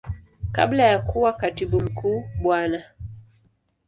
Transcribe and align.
Kabla 0.51 0.83
ya 0.83 0.99
kuwa 0.99 1.33
Katibu 1.33 1.81
Mkuu 1.81 2.23
Bwana. 2.41 2.83